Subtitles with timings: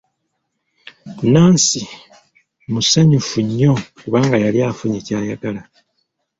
[1.33, 1.81] Nansi
[2.71, 5.61] musanyufu nnyo kubanga yali afunye kyayagala.